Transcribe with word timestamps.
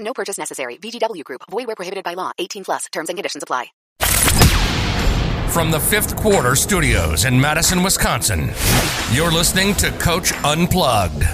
No 0.00 0.12
purchase 0.12 0.38
necessary. 0.38 0.76
VGW 0.78 1.24
Group. 1.24 1.42
Void 1.50 1.66
where 1.66 1.76
prohibited 1.76 2.04
by 2.04 2.14
law. 2.14 2.32
18 2.38 2.64
plus. 2.64 2.86
Terms 2.92 3.08
and 3.08 3.16
conditions 3.16 3.42
apply. 3.42 3.66
From 5.50 5.70
the 5.70 5.80
fifth 5.80 6.14
quarter 6.14 6.54
studios 6.54 7.24
in 7.24 7.40
Madison, 7.40 7.82
Wisconsin, 7.82 8.50
you're 9.10 9.32
listening 9.32 9.74
to 9.74 9.90
Coach 9.92 10.32
Unplugged. 10.44 11.24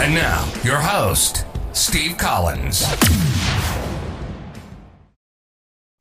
And 0.00 0.14
now, 0.14 0.50
your 0.64 0.78
host, 0.78 1.44
Steve 1.74 2.16
Collins. 2.16 2.82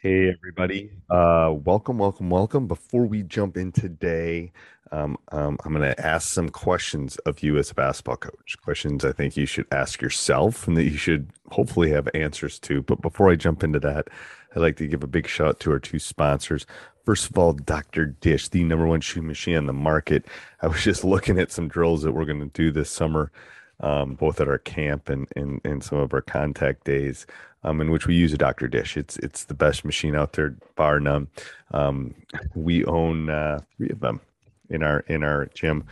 Hey, 0.04 0.28
everybody. 0.28 0.92
Uh, 1.09 1.56
welcome, 1.64 1.98
welcome, 1.98 2.30
welcome. 2.30 2.68
Before 2.68 3.06
we 3.06 3.23
jump 3.23 3.56
in 3.56 3.72
today, 3.72 4.52
um, 4.92 5.18
um, 5.32 5.58
I'm 5.64 5.73
going 5.73 5.90
to 5.90 6.06
ask 6.06 6.28
some 6.28 6.50
questions 6.50 7.16
of 7.20 7.42
you 7.42 7.58
as 7.58 7.72
a 7.72 7.73
basketball 7.73 8.18
coach. 8.18 8.58
Questions 8.62 9.06
I 9.06 9.14
think 9.14 9.38
you 9.38 9.46
should 9.46 9.66
ask 9.72 10.02
yourself 10.02 10.68
and 10.68 10.76
that 10.76 10.84
you 10.84 10.98
should 10.98 11.30
hopefully 11.52 11.90
have 11.92 12.09
answers 12.14 12.59
to. 12.59 12.81
But 12.81 13.02
before 13.02 13.31
I 13.31 13.36
jump 13.36 13.64
into 13.64 13.80
that, 13.80 14.09
I'd 14.54 14.59
like 14.59 14.76
to 14.80 14.88
give 14.88 15.04
a 15.04 15.08
big 15.08 15.26
shout 15.26 15.48
out 15.48 15.59
to 15.62 15.72
our 15.72 15.80
two 15.80 16.00
sponsors. 16.00 16.66
First 17.06 17.30
of 17.30 17.38
all, 17.38 17.54
Dr. 17.54 18.08
Dish, 18.08 18.50
the 18.50 18.66
number 18.66 18.86
one 18.86 19.00
shoe 19.00 19.22
machine 19.22 19.56
on 19.56 19.68
the 19.68 19.72
market. 19.72 20.25
I 20.62 20.68
was 20.68 20.84
just 20.84 21.03
looking 21.06 21.40
at 21.40 21.50
some 21.50 21.69
drills 21.69 22.02
that 22.02 22.12
we're 22.12 22.25
going 22.25 22.42
to 22.42 22.47
do 22.47 22.74
this 22.74 22.90
summer, 22.90 23.31
um, 23.79 24.16
both 24.16 24.39
at 24.39 24.47
our 24.47 24.57
camp 24.57 25.09
and, 25.09 25.28
and, 25.35 25.61
and 25.63 25.84
some 25.84 25.97
of 25.97 26.13
our 26.13 26.22
contact 26.22 26.84
days 26.84 27.25
um, 27.63 27.81
in 27.81 27.91
which 27.91 28.07
we 28.07 28.16
use 28.16 28.34
a 28.34 28.38
Dr. 28.38 28.67
Dish. 28.67 28.97
It's 28.97 29.17
it's 29.17 29.45
the 29.45 29.53
best 29.53 29.85
machine 29.85 30.16
out 30.16 30.34
there, 30.34 30.56
bar 30.75 31.00
none. 31.00 31.28
Um, 31.72 32.13
we 32.56 32.85
own 32.85 33.29
uh, 33.29 33.59
three 33.78 33.89
of 33.89 34.00
them 34.00 34.22
in 34.69 34.83
our 34.83 35.00
in 35.07 35.23
our 35.23 35.47
gym. 35.53 35.85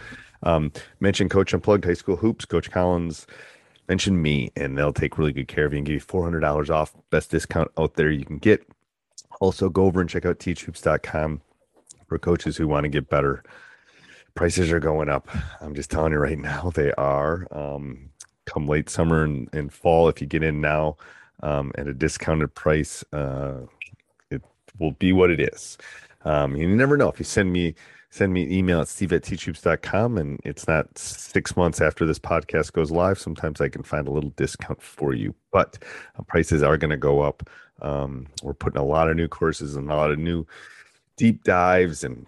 Um, 0.44 0.72
mention 1.00 1.30
Coach 1.30 1.54
Unplugged 1.54 1.86
High 1.86 1.94
School 1.94 2.18
Hoops, 2.18 2.46
Coach 2.46 2.72
Collins. 2.72 3.28
Mention 3.88 4.22
me, 4.22 4.52
and 4.56 4.78
they'll 4.78 4.94
take 4.94 5.18
really 5.18 5.34
good 5.34 5.48
care 5.48 5.66
of 5.66 5.74
you 5.74 5.78
and 5.78 5.86
give 5.86 5.94
you 5.94 6.00
four 6.00 6.24
hundred 6.24 6.42
dollars 6.42 6.70
off. 6.70 6.94
Best 7.10 7.32
discount 7.32 7.72
out 7.78 7.96
there 7.96 8.12
you 8.12 8.26
can 8.26 8.38
get. 8.38 8.66
Also, 9.40 9.70
go 9.70 9.86
over 9.86 10.02
and 10.02 10.10
check 10.10 10.26
out 10.26 10.40
teachhoops.com 10.40 11.42
for 12.08 12.20
coaches 12.20 12.58
who 12.58 12.68
want 12.68 12.84
to 12.84 12.90
get 12.90 13.10
better. 13.10 13.44
Prices 14.36 14.72
are 14.72 14.80
going 14.80 15.10
up. 15.10 15.28
I'm 15.60 15.76
just 15.76 15.92
telling 15.92 16.14
you 16.14 16.20
right 16.20 16.40
now, 16.40 16.72
they 16.74 16.92
are. 16.94 17.48
Um, 17.52 18.10
come 18.46 18.68
late 18.68 18.90
summer 18.90 19.24
and, 19.24 19.50
and 19.54 19.72
fall, 19.72 20.10
if 20.10 20.22
you 20.22 20.28
get 20.28 20.44
in 20.44 20.62
now, 20.62 20.98
um, 21.44 21.72
at 21.76 21.88
a 21.88 21.94
discounted 21.94 22.54
price, 22.54 23.04
uh, 23.14 23.62
it 24.30 24.42
will 24.80 24.92
be 24.92 25.14
what 25.14 25.32
it 25.32 25.40
is. 25.40 25.78
Um, 26.24 26.56
you 26.56 26.68
never 26.68 26.98
know. 26.98 27.10
If 27.10 27.20
you 27.20 27.26
send 27.26 27.52
me 27.52 27.76
send 28.14 28.34
me 28.34 28.44
an 28.44 28.52
email 28.52 28.82
at 28.82 28.90
steve 28.90 29.14
at 29.14 29.22
teachhoops.com 29.22 30.18
and 30.18 30.38
it's 30.44 30.68
not 30.68 30.98
six 30.98 31.56
months 31.56 31.80
after 31.80 32.06
this 32.06 32.20
podcast 32.20 32.74
goes 32.74 32.92
live, 32.92 33.18
sometimes 33.18 33.62
I 33.62 33.70
can 33.70 33.84
find 33.84 34.06
a 34.08 34.12
little 34.12 34.32
discount 34.32 34.82
for 34.82 35.14
you. 35.14 35.34
But 35.52 35.78
uh, 36.20 36.24
prices 36.24 36.62
are 36.62 36.78
going 36.78 36.92
to 36.92 36.98
go 36.98 37.22
up. 37.22 37.50
Um, 37.82 38.28
we're 38.44 38.54
putting 38.54 38.82
a 38.82 38.86
lot 38.86 39.10
of 39.10 39.16
new 39.16 39.28
courses 39.28 39.76
and 39.76 39.90
a 39.90 39.96
lot 39.96 40.12
of 40.12 40.20
new 40.20 40.46
deep 41.16 41.44
dives 41.44 42.04
and 42.04 42.28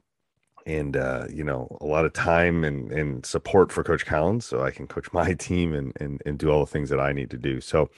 and 0.65 0.95
uh, 0.95 1.25
you 1.29 1.43
know 1.43 1.77
a 1.81 1.85
lot 1.85 2.05
of 2.05 2.13
time 2.13 2.63
and, 2.63 2.91
and 2.91 3.25
support 3.25 3.71
for 3.71 3.83
coach 3.83 4.05
collins 4.05 4.45
so 4.45 4.63
i 4.63 4.71
can 4.71 4.87
coach 4.87 5.07
my 5.13 5.33
team 5.33 5.73
and, 5.73 5.93
and 5.99 6.21
and 6.25 6.37
do 6.37 6.49
all 6.49 6.61
the 6.61 6.71
things 6.71 6.89
that 6.89 6.99
i 6.99 7.11
need 7.11 7.29
to 7.29 7.37
do 7.37 7.59
so 7.59 7.89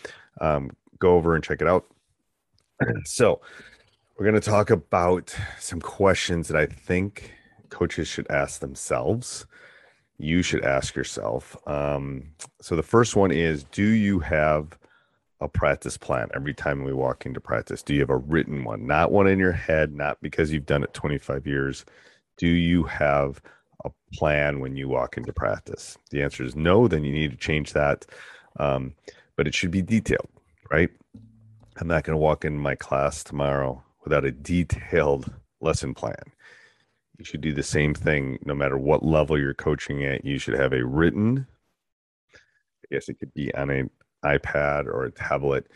um, 0.41 0.71
go 0.99 1.15
over 1.15 1.35
and 1.35 1.43
check 1.43 1.61
it 1.61 1.67
out. 1.67 1.85
So, 3.05 3.39
we're 4.17 4.25
going 4.25 4.41
to 4.41 4.49
talk 4.49 4.69
about 4.69 5.35
some 5.59 5.81
questions 5.81 6.47
that 6.47 6.57
I 6.57 6.65
think 6.65 7.31
coaches 7.69 8.07
should 8.07 8.29
ask 8.29 8.59
themselves. 8.59 9.45
You 10.17 10.41
should 10.41 10.63
ask 10.63 10.95
yourself. 10.95 11.55
Um, 11.67 12.31
so, 12.61 12.75
the 12.75 12.83
first 12.83 13.15
one 13.15 13.31
is 13.31 13.63
Do 13.63 13.85
you 13.85 14.19
have 14.19 14.77
a 15.39 15.47
practice 15.47 15.97
plan 15.97 16.29
every 16.33 16.53
time 16.53 16.83
we 16.83 16.93
walk 16.93 17.25
into 17.25 17.39
practice? 17.39 17.81
Do 17.81 17.93
you 17.93 18.01
have 18.01 18.09
a 18.09 18.17
written 18.17 18.63
one? 18.63 18.85
Not 18.85 19.11
one 19.11 19.27
in 19.27 19.39
your 19.39 19.53
head, 19.53 19.93
not 19.93 20.17
because 20.21 20.51
you've 20.51 20.65
done 20.65 20.83
it 20.83 20.93
25 20.93 21.47
years. 21.47 21.85
Do 22.37 22.47
you 22.47 22.83
have 22.83 23.41
a 23.83 23.91
plan 24.13 24.59
when 24.59 24.75
you 24.75 24.87
walk 24.89 25.17
into 25.17 25.33
practice? 25.33 25.97
The 26.11 26.21
answer 26.21 26.43
is 26.43 26.55
no, 26.55 26.87
then 26.87 27.03
you 27.03 27.13
need 27.13 27.31
to 27.31 27.37
change 27.37 27.73
that. 27.73 28.05
Um, 28.59 28.93
but 29.35 29.47
it 29.47 29.53
should 29.53 29.71
be 29.71 29.81
detailed 29.81 30.29
right? 30.71 30.89
I'm 31.77 31.87
not 31.87 32.03
going 32.03 32.15
to 32.15 32.21
walk 32.21 32.45
in 32.45 32.57
my 32.57 32.75
class 32.75 33.23
tomorrow 33.23 33.83
without 34.03 34.25
a 34.25 34.31
detailed 34.31 35.31
lesson 35.61 35.93
plan. 35.93 36.15
You 37.17 37.25
should 37.25 37.41
do 37.41 37.53
the 37.53 37.63
same 37.63 37.93
thing 37.93 38.39
no 38.45 38.53
matter 38.53 38.77
what 38.77 39.03
level 39.03 39.39
you're 39.39 39.53
coaching 39.53 40.03
at. 40.03 40.25
You 40.25 40.37
should 40.37 40.57
have 40.59 40.73
a 40.73 40.85
written, 40.85 41.47
I 42.35 42.95
guess 42.95 43.09
it 43.09 43.19
could 43.19 43.33
be 43.33 43.53
on 43.55 43.69
an 43.69 43.89
iPad 44.23 44.85
or 44.85 45.05
a 45.05 45.11
tablet, 45.11 45.67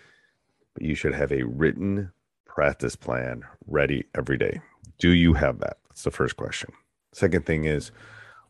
but 0.74 0.84
you 0.84 0.96
should 0.96 1.14
have 1.14 1.32
a 1.32 1.44
written 1.44 2.12
practice 2.46 2.96
plan 2.96 3.44
ready 3.68 4.06
every 4.16 4.38
day. 4.38 4.60
Do 5.00 5.12
you 5.12 5.34
have 5.34 5.60
that? 5.60 5.78
The 6.04 6.12
first 6.12 6.38
question. 6.38 6.72
Second 7.12 7.46
thing 7.46 7.66
is, 7.66 7.92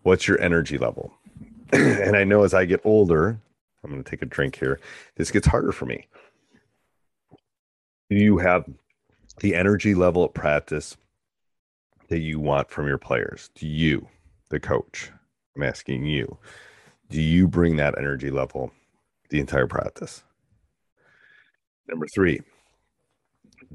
what's 0.03 0.27
your 0.27 0.39
energy 0.39 0.77
level? 0.77 1.13
and 1.73 2.15
I 2.15 2.23
know 2.23 2.43
as 2.43 2.53
I 2.53 2.65
get 2.65 2.81
older, 2.83 3.39
I'm 3.83 3.91
going 3.91 4.03
to 4.03 4.09
take 4.09 4.21
a 4.21 4.25
drink 4.25 4.57
here, 4.57 4.79
this 5.15 5.31
gets 5.31 5.47
harder 5.47 5.71
for 5.71 5.85
me 5.85 6.07
do 8.09 8.15
you 8.15 8.39
have 8.39 8.65
the 9.39 9.55
energy 9.55 9.93
level 9.93 10.25
at 10.25 10.33
practice 10.33 10.97
that 12.07 12.19
you 12.19 12.39
want 12.39 12.69
from 12.69 12.87
your 12.87 12.97
players? 12.97 13.49
Do 13.53 13.67
you, 13.67 14.07
the 14.49 14.59
coach? 14.59 15.11
I'm 15.55 15.63
asking 15.63 16.05
you, 16.05 16.37
do 17.09 17.21
you 17.21 17.47
bring 17.47 17.75
that 17.75 17.97
energy 17.97 18.31
level 18.31 18.71
the 19.29 19.39
entire 19.39 19.67
practice? 19.67 20.23
Number 21.87 22.07
three, 22.13 22.41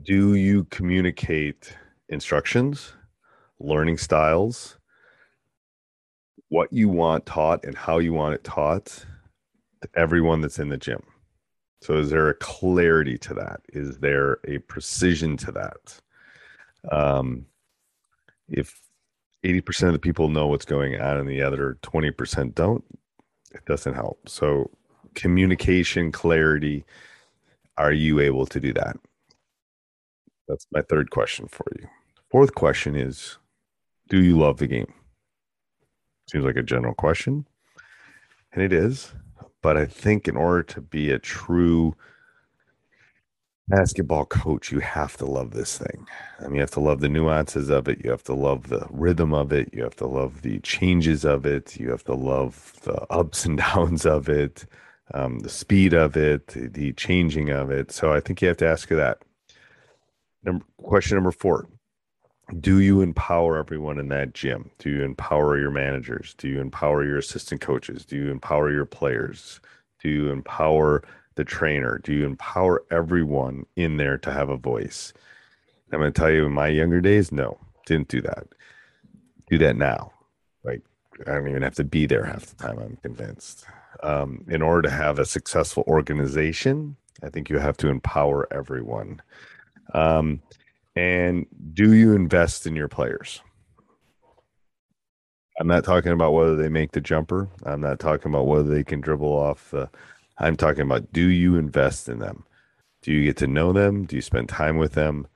do 0.03 0.35
you 0.35 0.65
communicate 0.65 1.77
instructions, 2.09 2.93
learning 3.61 3.99
styles, 3.99 4.79
what 6.49 6.73
you 6.73 6.89
want 6.89 7.27
taught, 7.27 7.65
and 7.65 7.77
how 7.77 7.99
you 7.99 8.13
want 8.13 8.35
it 8.35 8.45
taught 8.45 9.05
to 9.83 9.89
everyone 9.97 10.41
that's 10.41 10.59
in 10.59 10.69
the 10.69 10.77
gym? 10.77 11.03
So 11.83 11.99
is 11.99 12.11
there 12.11 12.31
a 12.31 12.35
clarity 12.35 13.19
to 13.19 13.35
that? 13.35 13.61
Is 13.69 13.99
there 13.99 14.39
a 14.49 14.59
precision 14.59 15.37
to 15.39 15.53
that? 15.53 16.01
Um, 16.91 17.47
if 18.49 18.81
80% 19.45 19.89
of 19.89 19.93
the 19.93 19.99
people 19.99 20.29
know 20.29 20.47
what's 20.47 20.65
going 20.65 20.99
on 21.01 21.19
and 21.19 21.29
the 21.29 21.43
other 21.43 21.79
20% 21.83 22.55
don't, 22.55 22.85
it 23.53 23.65
doesn't 23.67 23.95
help. 23.95 24.29
So 24.29 24.71
communication, 25.15 26.11
clarity. 26.11 26.85
Are 27.77 27.93
you 27.93 28.21
able 28.21 28.47
to 28.47 28.61
do 28.61 28.73
that? 28.73 28.97
That's 30.49 30.67
my 30.73 30.83
third 30.83 31.11
question 31.11 31.49
for 31.49 31.67
you. 31.79 31.87
Fourth 32.31 32.55
question 32.55 32.97
is 32.97 33.39
Do 34.09 34.23
you 34.23 34.39
love 34.39 34.59
the 34.59 34.67
game? 34.67 34.93
Seems 36.31 36.45
like 36.45 36.57
a 36.57 36.63
general 36.63 36.95
question, 36.95 37.47
and 38.53 38.63
it 38.63 38.73
is. 38.73 39.13
But 39.63 39.77
I 39.77 39.87
think 39.87 40.29
in 40.29 40.37
order 40.37 40.63
to 40.63 40.81
be 40.81 41.11
a 41.11 41.19
true 41.19 41.95
basketball 43.69 44.27
coach, 44.27 44.71
you 44.71 44.81
have 44.81 45.17
to 45.17 45.25
love 45.25 45.53
this 45.53 45.79
thing. 45.79 46.07
I 46.41 46.45
mean, 46.45 46.57
you 46.57 46.61
have 46.61 46.71
to 46.73 46.81
love 46.81 47.01
the 47.01 47.09
nuances 47.09 47.71
of 47.71 47.89
it. 47.89 48.05
You 48.05 48.11
have 48.11 48.25
to 48.25 48.35
love 48.35 48.69
the 48.69 48.87
rhythm 48.91 49.33
of 49.33 49.53
it. 49.53 49.71
You 49.73 49.83
have 49.83 49.97
to 49.97 50.07
love 50.07 50.43
the 50.43 50.61
changes 50.61 51.25
of 51.25 51.47
it. 51.47 51.79
You 51.79 51.91
have 51.91 52.05
to 52.05 52.15
love 52.15 52.75
the 52.83 53.01
ups 53.11 53.45
and 53.47 53.59
downs 53.59 54.05
of 54.05 54.29
it, 54.29 54.67
um, 55.15 55.41
the 55.41 55.49
speed 55.49 55.95
of 55.95 56.17
it, 56.17 56.49
the 56.49 56.93
changing 56.93 57.51
of 57.51 57.71
it. 57.71 57.91
So 57.91 58.13
I 58.13 58.21
think 58.21 58.43
you 58.43 58.49
have 58.49 58.59
to 58.59 58.69
ask 58.69 58.89
that. 58.89 59.19
Number, 60.43 60.65
question 60.77 61.17
number 61.17 61.33
four 61.33 61.67
Do 62.61 62.81
you 62.81 63.01
empower 63.01 63.57
everyone 63.59 63.99
in 63.99 64.09
that 64.09 64.35
gym? 64.35 64.71
Do 64.79 64.91
you 64.91 65.03
empower 65.03 65.59
your 65.59 65.71
managers? 65.71 66.35
Do 66.37 66.49
you 66.49 66.61
empower 66.61 67.05
your 67.05 67.19
assistant 67.19 67.61
coaches? 67.61 68.05
Do 68.05 68.17
you 68.17 68.31
empower 68.31 68.71
your 68.71 68.85
players? 68.85 69.61
Do 70.03 70.11
you 70.11 70.31
empower 70.31 71.03
the 71.37 71.45
trainer? 71.45 72.01
Do 72.05 72.13
you 72.13 72.27
empower 72.27 72.85
everyone 72.91 73.65
in 73.77 73.97
there 73.97 74.19
to 74.19 74.31
have 74.31 74.51
a 74.51 74.57
voice? 74.57 75.13
I'm 75.91 76.01
going 76.01 76.13
to 76.13 76.21
tell 76.21 76.31
you, 76.31 76.45
in 76.45 76.53
my 76.53 76.69
younger 76.69 77.01
days, 77.01 77.33
no, 77.33 77.59
didn't 77.87 78.09
do 78.09 78.21
that. 78.23 78.47
Do 79.49 79.59
that 79.59 79.77
now. 79.77 80.13
Like, 80.65 80.83
I 81.27 81.33
don't 81.33 81.49
even 81.49 81.63
have 81.63 81.77
to 81.77 81.85
be 81.85 82.07
there 82.07 82.25
half 82.25 82.47
the 82.47 82.57
time, 82.57 82.79
I'm 82.79 82.99
convinced. 83.03 83.65
Um, 84.03 84.45
in 84.49 84.61
order 84.61 84.83
to 84.83 84.91
have 84.91 85.19
a 85.19 85.25
successful 85.25 85.85
organization, 85.87 86.97
I 87.23 87.31
think 87.31 87.49
you 87.49 87.59
have 87.59 87.77
to 87.79 87.89
empower 87.89 88.53
everyone. 88.53 89.23
Um, 89.95 90.43
and 90.97 91.47
do 91.73 91.93
you 91.93 92.15
invest 92.15 92.67
in 92.67 92.77
your 92.77 92.89
players? 92.89 93.41
I'm 95.59 95.67
not 95.67 95.85
talking 95.85 96.13
about 96.13 96.33
whether 96.33 96.57
they 96.57 96.69
make 96.69 96.93
the 96.93 97.01
jumper. 97.01 97.49
I'm 97.65 97.81
not 97.81 98.01
talking 98.01 98.33
about 98.33 98.47
whether 98.47 98.69
they 98.69 98.83
can 98.83 99.01
dribble 99.01 99.33
off 99.33 99.71
the 99.71 99.89
I'm 100.39 100.57
talking 100.57 100.83
about 100.83 101.13
do 101.13 101.29
you 101.29 101.57
invest 101.57 102.09
in 102.09 102.19
them? 102.19 102.45
Do 103.03 103.13
you 103.13 103.25
get 103.25 103.37
to 103.39 103.47
know 103.47 103.73
them? 103.73 104.05
Do 104.05 104.17
you 104.17 104.23
spend 104.23 104.49
time 104.49 104.79
with 104.79 104.93
them? 104.93 105.27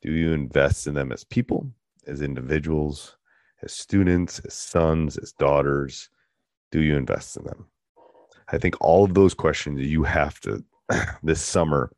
Do 0.00 0.12
you 0.12 0.32
invest 0.32 0.86
in 0.86 0.94
them 0.94 1.12
as 1.12 1.24
people, 1.24 1.70
as 2.06 2.22
individuals, 2.22 3.16
as 3.62 3.72
students, 3.72 4.38
as 4.40 4.54
sons, 4.54 5.16
as 5.16 5.32
daughters? 5.32 6.08
Do 6.70 6.80
you 6.80 6.96
invest 6.96 7.36
in 7.36 7.44
them? 7.44 7.66
I 8.48 8.58
think 8.58 8.76
all 8.80 9.04
of 9.04 9.14
those 9.14 9.34
questions 9.34 9.80
you 9.80 10.02
have 10.04 10.40
to 10.40 10.64
this 11.22 11.42
summer 11.42 11.92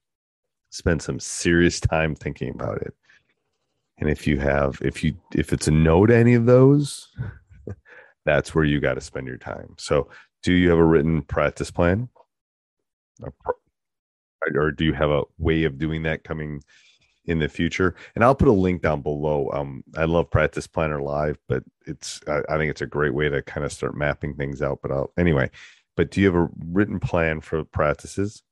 spend 0.74 1.00
some 1.00 1.20
serious 1.20 1.78
time 1.78 2.16
thinking 2.16 2.50
about 2.50 2.82
it. 2.82 2.92
And 3.98 4.10
if 4.10 4.26
you 4.26 4.40
have, 4.40 4.78
if 4.82 5.04
you, 5.04 5.14
if 5.32 5.52
it's 5.52 5.68
a 5.68 5.70
no 5.70 6.04
to 6.04 6.14
any 6.14 6.34
of 6.34 6.46
those, 6.46 7.14
that's 8.24 8.54
where 8.54 8.64
you 8.64 8.80
got 8.80 8.94
to 8.94 9.00
spend 9.00 9.28
your 9.28 9.36
time. 9.36 9.74
So, 9.78 10.08
do 10.42 10.52
you 10.52 10.68
have 10.68 10.78
a 10.78 10.84
written 10.84 11.22
practice 11.22 11.70
plan? 11.70 12.08
or 14.54 14.70
do 14.72 14.84
you 14.84 14.92
have 14.92 15.10
a 15.10 15.22
way 15.38 15.64
of 15.64 15.78
doing 15.78 16.02
that 16.02 16.24
coming 16.24 16.60
in 17.24 17.38
the 17.38 17.48
future? 17.48 17.94
And 18.14 18.24
I'll 18.24 18.34
put 18.34 18.48
a 18.48 18.52
link 18.52 18.82
down 18.82 19.00
below. 19.00 19.48
Um, 19.54 19.84
I 19.96 20.04
love 20.04 20.30
Practice 20.30 20.66
Planner 20.66 21.00
Live, 21.00 21.38
but 21.48 21.62
it's 21.86 22.20
I, 22.26 22.40
I 22.48 22.58
think 22.58 22.70
it's 22.70 22.82
a 22.82 22.86
great 22.86 23.14
way 23.14 23.28
to 23.28 23.40
kind 23.42 23.64
of 23.64 23.72
start 23.72 23.96
mapping 23.96 24.34
things 24.34 24.60
out. 24.60 24.80
But 24.82 24.90
I'll 24.90 25.12
anyway. 25.16 25.50
But 25.96 26.10
do 26.10 26.20
you 26.20 26.26
have 26.26 26.34
a 26.34 26.50
written 26.66 26.98
plan 26.98 27.40
for 27.40 27.62
practices? 27.62 28.42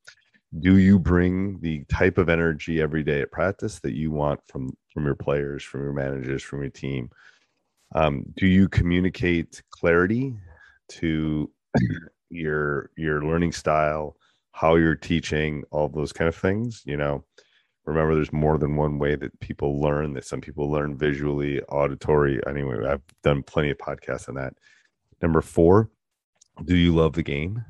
Do 0.59 0.77
you 0.77 0.99
bring 0.99 1.61
the 1.61 1.85
type 1.85 2.19
of 2.19 2.29
energy 2.29 2.81
every 2.81 3.03
day 3.03 3.23
at 3.23 3.33
practice 3.33 3.81
that 3.81 3.95
you 3.95 4.11
want 4.11 4.41
from 4.49 4.77
from 4.93 5.07
your 5.07 5.15
players, 5.15 5.63
from 5.63 5.83
your 5.83 5.95
managers, 5.95 6.43
from 6.43 6.61
your 6.61 6.71
team? 6.71 7.11
Um, 7.95 8.25
do 8.37 8.47
you 8.47 8.69
communicate 8.69 9.63
clarity 9.71 10.37
to 10.91 11.51
your 12.31 12.91
your 12.97 13.25
learning 13.25 13.53
style? 13.53 14.17
how 14.53 14.77
you're 14.77 14.95
teaching, 14.95 15.65
all 15.71 15.89
those 15.89 16.13
kind 16.13 16.29
of 16.29 16.37
things. 16.37 16.83
You 16.85 16.97
know, 16.97 17.25
remember 17.85 18.15
there's 18.15 18.33
more 18.33 18.59
than 18.59 18.77
one 18.77 18.99
way 18.99 19.17
that 19.17 19.39
people 19.41 19.81
learn. 19.81 20.13
That 20.15 20.25
some 20.25 20.41
people 20.41 20.71
learn 20.71 20.97
visually, 20.97 21.61
auditory. 21.65 22.41
Anyway, 22.47 22.87
I've 22.87 23.03
done 23.23 23.43
plenty 23.43 23.71
of 23.71 23.79
podcasts 23.79 24.29
on 24.29 24.37
that. 24.37 24.55
Number 25.21 25.41
four, 25.41 25.91
do 26.65 26.77
you 26.77 26.95
love 26.95 27.15
the 27.15 27.23
game? 27.23 27.65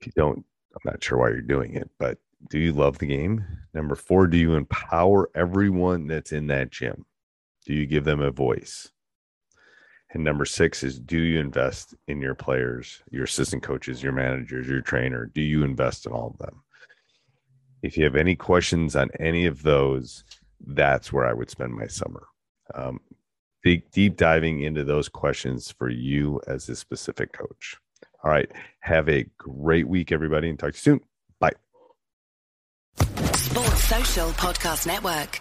If 0.00 0.06
you 0.06 0.12
don't, 0.16 0.44
I'm 0.74 0.92
not 0.92 1.02
sure 1.02 1.18
why 1.18 1.28
you're 1.28 1.40
doing 1.42 1.74
it, 1.74 1.90
but 1.98 2.18
do 2.48 2.58
you 2.58 2.72
love 2.72 2.98
the 2.98 3.06
game? 3.06 3.44
Number 3.74 3.94
four, 3.94 4.26
do 4.26 4.36
you 4.36 4.54
empower 4.54 5.30
everyone 5.34 6.06
that's 6.06 6.32
in 6.32 6.46
that 6.48 6.70
gym? 6.70 7.04
Do 7.66 7.74
you 7.74 7.86
give 7.86 8.04
them 8.04 8.20
a 8.20 8.30
voice? 8.30 8.90
And 10.12 10.24
number 10.24 10.44
six 10.44 10.82
is 10.82 10.98
do 10.98 11.18
you 11.18 11.38
invest 11.38 11.94
in 12.08 12.20
your 12.20 12.34
players, 12.34 13.02
your 13.10 13.24
assistant 13.24 13.62
coaches, 13.62 14.02
your 14.02 14.12
managers, 14.12 14.66
your 14.66 14.80
trainer? 14.80 15.26
Do 15.26 15.40
you 15.40 15.62
invest 15.62 16.06
in 16.06 16.12
all 16.12 16.28
of 16.28 16.38
them? 16.38 16.62
If 17.82 17.96
you 17.96 18.04
have 18.04 18.16
any 18.16 18.34
questions 18.34 18.96
on 18.96 19.10
any 19.20 19.46
of 19.46 19.62
those, 19.62 20.24
that's 20.66 21.12
where 21.12 21.26
I 21.26 21.32
would 21.32 21.50
spend 21.50 21.72
my 21.74 21.86
summer. 21.86 22.26
Um, 22.74 23.00
deep, 23.62 23.90
deep 23.92 24.16
diving 24.16 24.62
into 24.62 24.84
those 24.84 25.08
questions 25.08 25.70
for 25.70 25.88
you 25.88 26.40
as 26.46 26.68
a 26.68 26.76
specific 26.76 27.32
coach. 27.32 27.76
All 28.22 28.30
right. 28.30 28.50
Have 28.80 29.08
a 29.08 29.26
great 29.38 29.88
week, 29.88 30.12
everybody, 30.12 30.48
and 30.48 30.58
talk 30.58 30.72
to 30.72 30.76
you 30.76 30.80
soon. 30.80 31.00
Bye. 31.38 31.52
Sports 33.34 33.84
Social 33.84 34.30
Podcast 34.30 34.86
Network. 34.86 35.40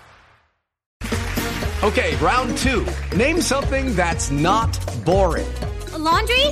Okay, 1.82 2.16
round 2.18 2.58
two. 2.58 2.86
Name 3.16 3.40
something 3.40 3.96
that's 3.96 4.32
not 4.32 4.78
boring. 5.06 5.48
A 5.94 5.98
laundry? 5.98 6.46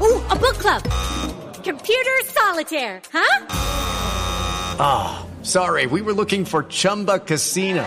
Ooh, 0.00 0.20
a 0.28 0.36
book 0.36 0.58
club. 0.58 0.82
Computer 1.64 2.20
solitaire, 2.24 3.00
huh? 3.10 3.46
Ah, 4.78 5.24
oh, 5.24 5.42
sorry, 5.44 5.86
we 5.86 6.02
were 6.02 6.12
looking 6.12 6.44
for 6.44 6.64
Chumba 6.64 7.18
Casino. 7.20 7.86